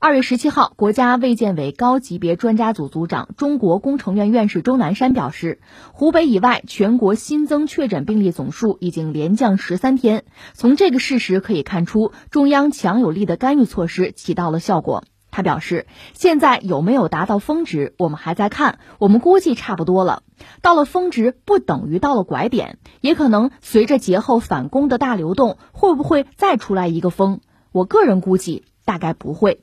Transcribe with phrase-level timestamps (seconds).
[0.00, 5.60] 二月十七号，国家卫健委高级别专家组组长、中国工程院院士钟南山表示，
[5.92, 10.24] 湖北以外全国新增确诊病例总数已经连降十三天。
[10.52, 15.04] 从这个事实可以看出，中央强有力的干预措施起到了效果。
[15.30, 20.22] 他表示，现在有没有达到峰值，我们还在看，我们估计差不多了。
[20.60, 27.40] 到了峰值不等于到了拐点，也可能随着节后返工的大流动，会不会再出来一个峰？
[27.72, 29.62] 我个人估计大概不会。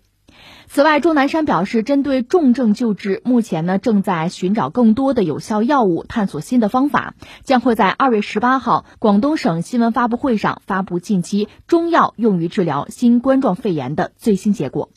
[0.68, 14.90] 此外，钟南山表示，针对重症救治，目前呢正在寻找更多的有效药物，探索新的方法，将会在二月十八号广东省新闻发布会上发布近期中药用于治疗新冠状肺炎的最新结果。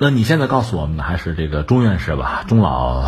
[0.00, 2.44] 那你现在告诉我们的还是这个钟院士吧？
[2.46, 3.00] 钟老，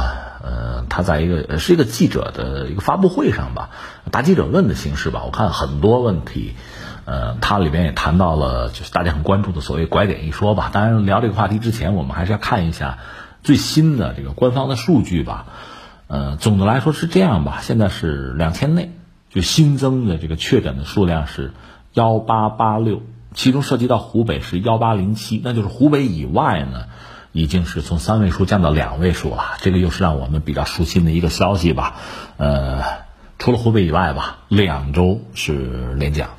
[0.42, 3.70] 呃，他在一个是一个记者的一个发布会上吧，
[4.10, 6.54] 答记者问的形式吧，我看很多问题。
[7.10, 10.70] 呃，它里边也谈到了，就是大家很关注的所谓“拐点”一说吧。
[10.72, 12.98] 当然，聊这个话题之前，我们还是要看一下
[13.42, 15.46] 最新的这个官方的数据吧。
[16.06, 17.58] 呃，总的来说是这样吧。
[17.62, 18.92] 现在是两千内，
[19.28, 21.52] 就新增的这个确诊的数量是
[21.94, 23.02] 幺八八六，
[23.34, 26.84] 其中涉及到湖北是幺八零七，那就是湖北以外呢，
[27.32, 29.56] 已经是从三位数降到两位数了。
[29.58, 31.96] 这个又是让我们比较舒心的一个消息吧。
[32.36, 32.84] 呃，
[33.36, 36.30] 除了湖北以外吧，两周是连降。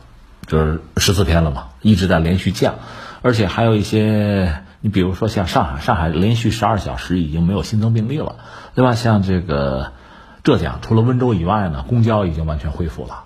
[0.52, 2.76] 就是十四天了嘛，一直在连续降，
[3.22, 8.36] 而且还有一些，你比如说像上海，上海连续十二小时已经没有新增病例了，
[8.76, 8.94] 对吧？
[8.94, 9.94] 像这个
[10.44, 13.24] 浙江，除了温州以外呢，公交已经完全恢复了，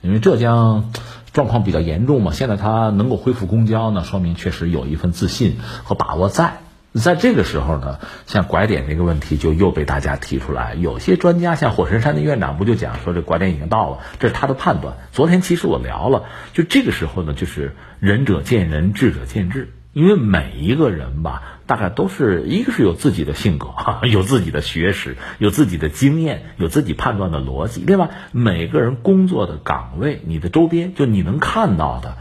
[0.00, 0.90] 因为浙江
[1.34, 6.62] 状况比较严重嘛，现在它能够恢复公交呢，说明确实有一份自信和把握在。
[6.94, 10.74] 在这个时候呢，像拐点这个问题就又被大家提出来。
[10.74, 14.96] 有些专家，像火神山的院长不就讲说这拐点已经到了，这是他的判断。
[15.10, 19.72] 昨天其实我聊了，就这个时候呢，就是仁者见仁，智者见智。
[19.94, 23.68] 因为每一个人吧，大概都是一个是有自己的性格，
[24.10, 27.84] 有自己的学识，有自己的经验，有自己判断的逻辑。
[27.86, 32.16] 另外，每个人工作的岗位，你的周边，就你能看到的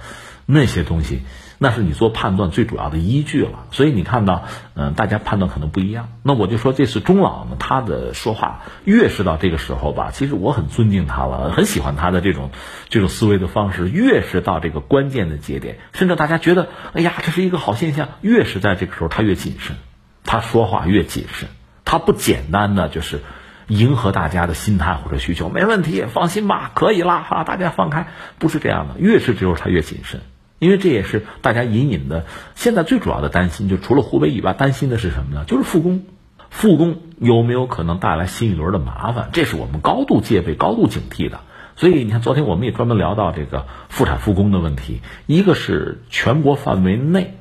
[0.46, 1.22] 那些东西。
[1.64, 6.10] 那是你做判断最主要的依据了，所以你看到，嗯，大家判断可能不一样。
[6.24, 12.50] 那我就说，这次钟老呢，他的说话越是到这个时候吧，其实我很尊敬他了，很喜欢他的这种
[12.90, 13.90] 这种思维的方式。
[13.90, 19.76] 越是到这个关键的节点，甚至大家觉得，哎呀，这是一个好现象，越是在这个时候，他越谨慎，
[20.24, 21.48] 他说话越谨慎，
[21.86, 23.20] 他不简单的就是
[23.68, 28.08] 迎合大家的心态或者需求，没问题，放心吧，可以啦，哈，大家放开，
[28.40, 29.00] 不是这样的。
[29.00, 30.22] 越是这时候，他越谨慎。
[30.62, 35.44] 因为这也是大家隐隐的，现在最主要的担心，就除了湖北以外，担心的是什么呢？
[35.48, 36.04] 就是复工，
[36.52, 39.30] 复工有没有可能带来新一轮的麻烦？
[39.34, 41.40] 这是我们高度戒备、高度警惕的。
[41.76, 45.02] 所以你看，昨天我们也专门聊到这个复产复工的问题。
[45.26, 47.40] 一个是全国范围内，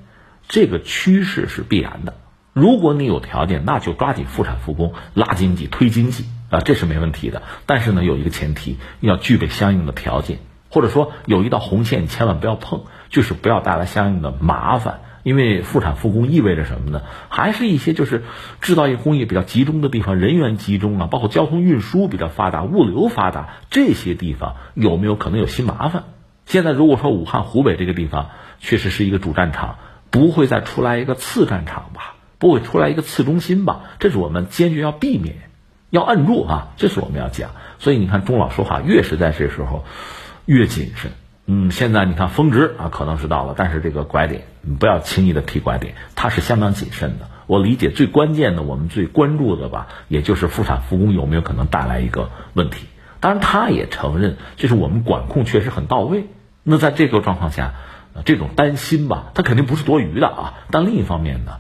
[0.48, 2.14] 这个趋势是必然的。
[2.54, 7.42] 如果你有条件，那就抓紧复产复工，拉经济、推经济啊，这是没问题的。
[7.66, 10.38] 但是呢，有一个前提，要具备相应的条件，
[10.70, 12.84] 或者说有一道红线，你千万不要碰。
[13.10, 17.02] 就是不要带来相应的麻烦，因为复产复工意味着什么呢？
[17.28, 18.22] 还是一些就是
[18.62, 26.04] 制造业工业比较集中的地方，人员集中啊，包括交通运输比较发达、物流发达这些地方有没有可能有新麻烦？
[26.46, 29.76] 现在如果说武汉、湖北这个地方确实是一个主战场，
[30.10, 32.14] 不会再出来一个次战场吧？
[32.38, 33.82] 不会出来一个次中心吧？
[33.98, 35.36] 这是我们坚决要避免、
[35.90, 36.68] 要摁住啊！
[36.78, 37.50] 这是我们要讲。
[37.78, 39.84] 所以你看，钟老说话越是在这时候
[40.46, 41.12] 越谨慎。
[41.52, 47.28] 嗯，现在你看峰值啊，可能是到了，但是这个拐点，你不要轻易的提拐点，它是相当谨慎的。
[47.48, 52.86] 我理解最关键的，我们最关注的吧，也就是复产复工有没有可能带来一个问题。
[53.18, 56.26] 当然，他也承认，就是我们管控确实很到位。
[56.62, 57.74] 那在这个状况下，
[58.24, 60.54] 这种担心吧，它肯定不是多余的啊。
[60.70, 61.56] 但另一方面呢，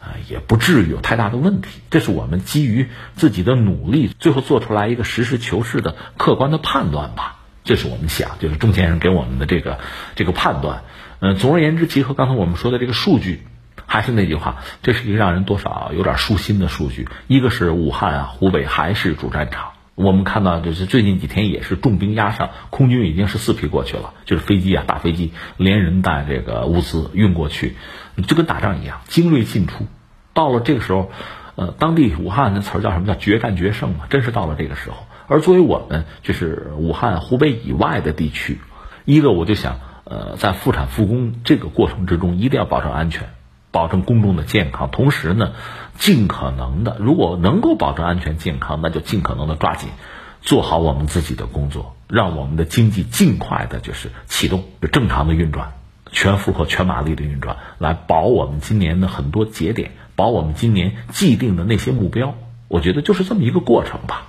[0.00, 1.82] 啊，也不至于有太大的问题。
[1.90, 7.35] 这是我们基于自己的努力，最后做出来一个实事求是的客观的判断吧。
[7.66, 9.78] 这是我们想，就是钟先生给我们的这个
[10.14, 10.84] 这个判断。
[11.18, 13.42] 嗯，总而言之，结合刚才我们说的这个数据，
[13.86, 17.08] 还是那句话，这是一个让人多少有点舒心的数据。
[17.26, 19.72] 一个是武汉啊，湖北还是主战场。
[19.96, 27.76] 我们看到就是最近几天也是重兵压上，空军已经是四批过去了，就是飞机啊，大飞机连人带这个物资运过去，
[28.28, 29.86] 就跟打仗一样，精锐进出。
[30.34, 31.10] 到了这个时候，
[31.54, 34.96] 呃，当地武汉那词儿叫什么叫决战决胜嘛，真是到了这个时候。
[35.28, 38.60] 而作为我们就是武汉、湖北以外的地区，
[39.04, 43.30] 一个我就想，呃，在复产复工这个过程之中，一定要保证安全，
[43.70, 44.90] 保证公众的健康。
[44.90, 45.52] 同时呢，
[45.96, 49.90] 尽可能的，如果能够保证安全健康，那就尽可能的抓紧
[50.42, 55.72] 做好我们自己的工作，让我们的经济尽快的就是启动正常的运转。
[56.12, 62.36] 全负荷、全马力的运转，来保我们今年的很多节点，保我们今年既定的那些目标。
[62.68, 64.28] 我觉得就是这么一个过程吧。